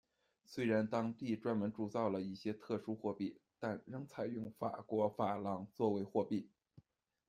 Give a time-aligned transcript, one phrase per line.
[0.47, 6.49] 虽然当地专门铸造了一些特殊货币，但仍采用法国法郎作为货币。